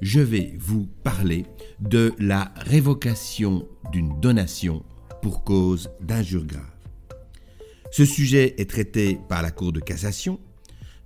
[0.00, 1.46] je vais vous parler
[1.80, 4.84] de la révocation d'une donation
[5.22, 6.62] pour cause d'injure grave.
[7.90, 10.38] Ce sujet est traité par la Cour de cassation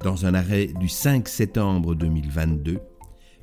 [0.02, 2.78] dans un arrêt du 5 septembre 2022.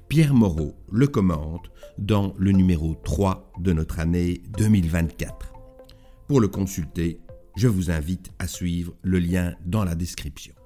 [0.09, 5.53] Pierre Moreau le commente dans le numéro 3 de notre année 2024.
[6.27, 7.19] Pour le consulter,
[7.55, 10.56] je vous invite à suivre le lien dans la description.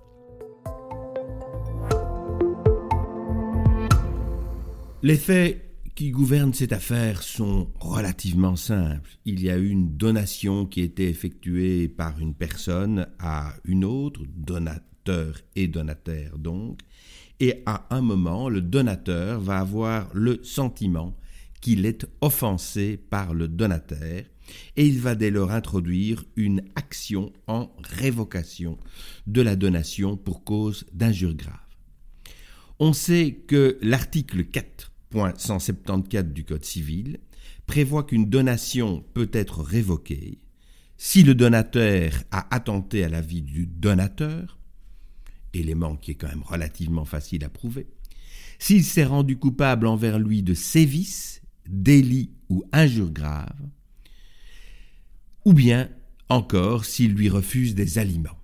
[5.03, 9.09] Les faits qui gouvernent cette affaire sont relativement simples.
[9.25, 14.21] Il y a eu une donation qui été effectuée par une personne à une autre,
[14.35, 16.81] donateur et donataire donc,
[17.39, 21.17] et à un moment, le donateur va avoir le sentiment
[21.61, 24.25] qu'il est offensé par le donataire
[24.77, 28.77] et il va dès lors introduire une action en révocation
[29.25, 31.55] de la donation pour cause d'injure grave.
[32.77, 37.19] On sait que l'article 4 174 du Code civil
[37.65, 40.39] prévoit qu'une donation peut être révoquée
[40.97, 44.59] si le donateur a attenté à la vie du donateur,
[45.53, 47.87] élément qui est quand même relativement facile à prouver,
[48.59, 53.67] s'il s'est rendu coupable envers lui de sévices, délits ou injures graves,
[55.43, 55.89] ou bien
[56.29, 58.37] encore s'il lui refuse des aliments.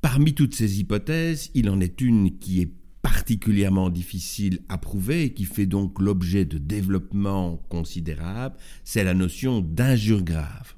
[0.00, 2.72] Parmi toutes ces hypothèses, il en est une qui est
[3.02, 9.60] particulièrement difficile à prouver et qui fait donc l'objet de développement considérable, c'est la notion
[9.60, 10.74] d'injure grave.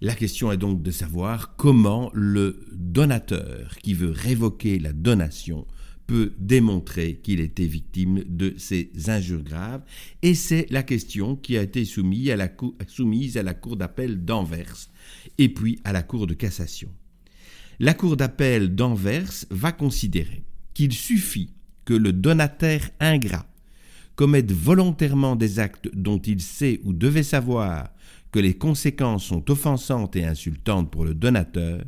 [0.00, 5.66] La question est donc de savoir comment le donateur qui veut révoquer la donation
[6.06, 9.82] peut démontrer qu'il était victime de ces injures graves,
[10.22, 13.76] et c'est la question qui a été soumise à la, cour, soumise à la Cour
[13.76, 14.88] d'appel d'Anvers
[15.38, 16.88] et puis à la Cour de cassation.
[17.78, 20.42] La Cour d'appel d'Anvers va considérer
[20.74, 21.50] qu'il suffit
[21.84, 23.46] que le donataire ingrat
[24.16, 27.88] commette volontairement des actes dont il sait ou devait savoir
[28.32, 31.82] que les conséquences sont offensantes et insultantes pour le donateur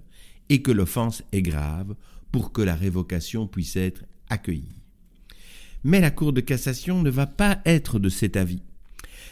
[0.49, 1.95] et que l'offense est grave
[2.31, 4.81] pour que la révocation puisse être accueillie.
[5.85, 8.63] Mais la Cour de cassation ne va pas être de cet avis.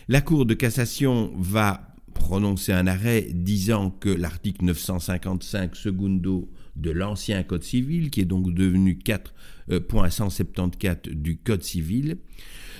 [0.08, 7.42] La Cour de cassation va prononcer un arrêt disant que l'article 955 secundo de l'ancien
[7.42, 12.18] Code civil, qui est donc devenu 4.174 euh, du Code civil,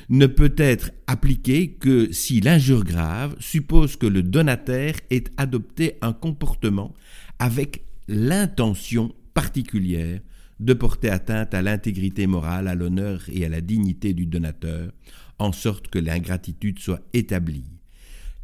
[0.09, 6.13] ne peut être appliqué que si l'injure grave suppose que le donataire ait adopté un
[6.13, 6.95] comportement
[7.39, 10.21] avec l'intention particulière
[10.59, 14.93] de porter atteinte à l'intégrité morale, à l'honneur et à la dignité du donateur,
[15.39, 17.65] en sorte que l'ingratitude soit établie.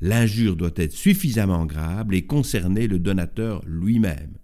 [0.01, 4.35] L'injure doit être suffisamment grave et concerner le donateur lui-même.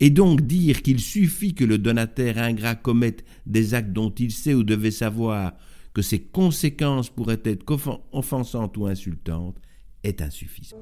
[0.00, 4.54] Et donc dire qu'il suffit que le donataire ingrat commette des actes dont il sait
[4.54, 5.54] ou devait savoir
[5.94, 7.64] que ses conséquences pourraient être
[8.12, 9.56] offensantes ou insultantes
[10.04, 10.76] est insuffisant.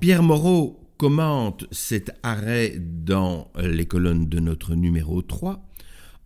[0.00, 5.64] Pierre Moreau commente cet arrêt dans les colonnes de notre numéro 3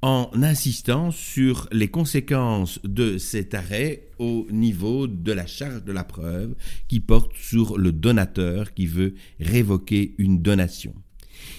[0.03, 6.03] en insistant sur les conséquences de cet arrêt au niveau de la charge de la
[6.03, 6.57] preuve
[6.89, 10.93] qui porte sur le donateur qui veut révoquer une donation.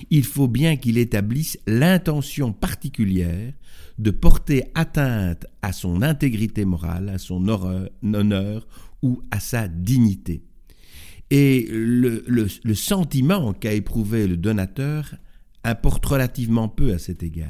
[0.10, 3.54] Il faut bien qu'il établisse l'intention particulière
[3.98, 8.68] de porter atteinte à son intégrité morale, à son honneur
[9.02, 10.44] ou à sa dignité.
[11.30, 15.16] Et le, le sentiment qu'a éprouvé le donateur
[15.64, 17.50] importe relativement peu à cet égard.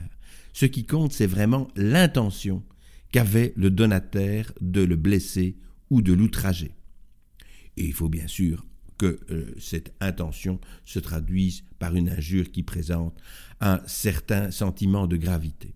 [0.53, 2.63] Ce qui compte, c'est vraiment l'intention
[3.11, 5.57] qu'avait le donataire de le blesser
[5.89, 6.71] ou de l'outrager.
[7.77, 8.65] Et il faut bien sûr
[8.97, 13.19] que euh, cette intention se traduise par une injure qui présente
[13.61, 15.73] un certain sentiment de gravité.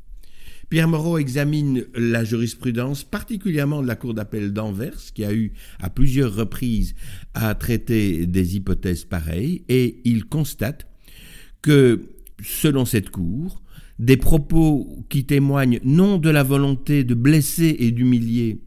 [0.70, 5.90] Pierre Moreau examine la jurisprudence, particulièrement de la Cour d'appel d'Anvers, qui a eu à
[5.90, 6.94] plusieurs reprises
[7.34, 10.88] à traiter des hypothèses pareilles, et il constate
[11.62, 12.10] que,
[12.44, 13.62] selon cette Cour,
[14.00, 18.62] des propos qui témoignent non de la volonté de blesser et d'humilier,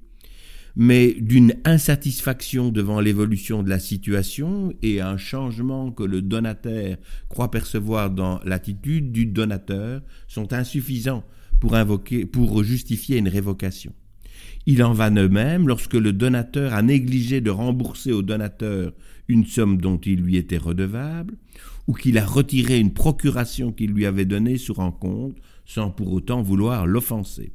[0.77, 6.97] mais d'une insatisfaction devant l'évolution de la situation et un changement que le donataire
[7.29, 11.25] croit percevoir dans l'attitude du donateur sont insuffisants
[11.61, 13.93] pour, invoquer, pour justifier une révocation.
[14.67, 18.93] Il en va de même lorsque le donateur a négligé de rembourser au donateur
[19.29, 21.35] une somme dont il lui était redevable,
[21.91, 26.41] ou qu'il a retiré une procuration qu'il lui avait donnée sur rencontre sans pour autant
[26.41, 27.51] vouloir l'offenser.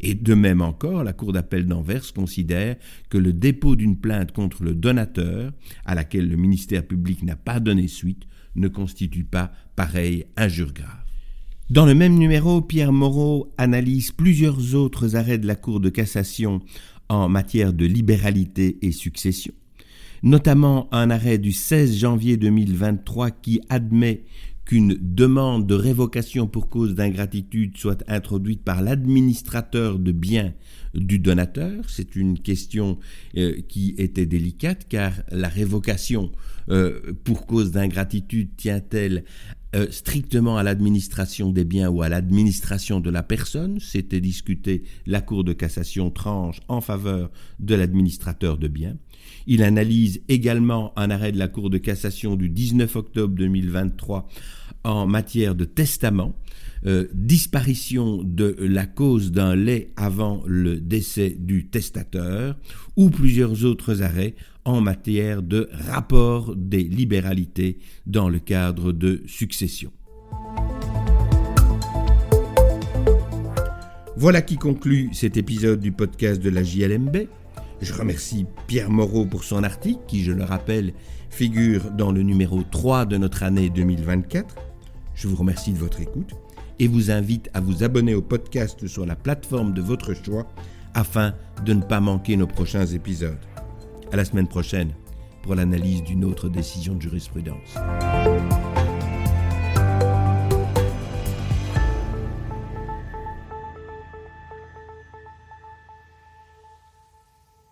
[0.00, 2.76] Et de même encore, la Cour d'appel d'Anvers considère
[3.10, 5.52] que le dépôt d'une plainte contre le donateur,
[5.84, 8.22] à laquelle le ministère public n'a pas donné suite,
[8.56, 11.04] ne constitue pas pareille injure grave.
[11.68, 16.62] Dans le même numéro, Pierre Moreau analyse plusieurs autres arrêts de la Cour de cassation
[17.10, 19.52] en matière de libéralité et succession,
[20.24, 24.24] notamment un arrêt du 16 janvier 2023 qui admet
[24.64, 30.54] qu'une demande de révocation pour cause d'ingratitude soit introduite par l'administrateur de biens
[30.94, 31.84] du donateur.
[31.90, 32.98] C'est une question
[33.36, 36.32] euh, qui était délicate car la révocation
[36.70, 39.24] euh, pour cause d'ingratitude tient-elle
[39.74, 45.20] euh, strictement à l'administration des biens ou à l'administration de la personne C'était discuté, la
[45.20, 48.96] Cour de cassation tranche en faveur de l'administrateur de biens.
[49.46, 54.28] Il analyse également un arrêt de la Cour de cassation du 19 octobre 2023
[54.84, 56.36] en matière de testament,
[56.86, 62.56] euh, disparition de la cause d'un lait avant le décès du testateur,
[62.96, 64.34] ou plusieurs autres arrêts
[64.64, 69.90] en matière de rapport des libéralités dans le cadre de succession.
[74.16, 77.26] Voilà qui conclut cet épisode du podcast de la JLMB.
[77.80, 80.92] Je remercie Pierre Moreau pour son article qui, je le rappelle,
[81.30, 84.54] figure dans le numéro 3 de notre année 2024.
[85.14, 86.34] Je vous remercie de votre écoute
[86.78, 90.46] et vous invite à vous abonner au podcast sur la plateforme de votre choix
[90.94, 91.34] afin
[91.64, 93.38] de ne pas manquer nos prochains épisodes.
[94.12, 94.92] À la semaine prochaine
[95.42, 97.74] pour l'analyse d'une autre décision de jurisprudence.